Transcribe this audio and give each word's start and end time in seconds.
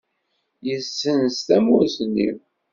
Yessenz 0.67 1.35
tawwurt-nni. 1.47 2.29